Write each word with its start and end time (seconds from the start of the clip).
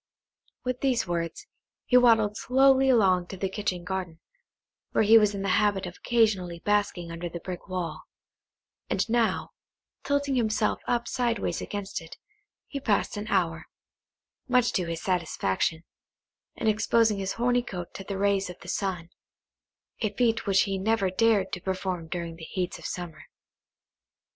With 0.63 0.81
these 0.81 1.05
words, 1.05 1.45
he 1.85 1.95
waddled 1.95 2.35
slowly 2.35 2.89
along 2.89 3.27
to 3.27 3.37
the 3.37 3.47
kitchen 3.47 3.83
garden, 3.83 4.19
where 4.93 5.03
he 5.03 5.19
was 5.19 5.35
in 5.35 5.43
the 5.43 5.49
habit 5.61 5.85
of 5.85 5.97
occasionally 5.97 6.57
basking 6.57 7.11
under 7.11 7.29
the 7.29 7.39
brick 7.39 7.67
wall; 7.67 8.05
and 8.89 9.07
now, 9.07 9.51
tilting 10.03 10.33
himself 10.33 10.81
up 10.87 11.07
sideways 11.07 11.61
against 11.61 12.01
it, 12.01 12.17
he 12.67 12.79
passed 12.79 13.15
an 13.15 13.27
hour, 13.27 13.67
much 14.47 14.71
to 14.73 14.85
his 14.87 15.03
satisfaction, 15.03 15.83
in 16.55 16.65
exposing 16.65 17.19
his 17.19 17.33
horny 17.33 17.61
coat 17.61 17.93
to 17.93 18.03
the 18.03 18.17
rays 18.17 18.49
of 18.49 18.57
the 18.61 18.69
sun; 18.69 19.11
a 19.99 20.11
feat 20.11 20.47
which 20.47 20.61
he 20.63 20.79
never 20.79 21.11
dared 21.11 21.53
to 21.53 21.61
perform 21.61 22.07
during 22.07 22.37
the 22.37 22.43
heats 22.43 22.79
of 22.79 22.87
summer. 22.87 23.25